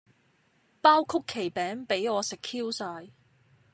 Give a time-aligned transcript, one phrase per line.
[0.81, 3.11] 包曲奇餅比我食 Q 曬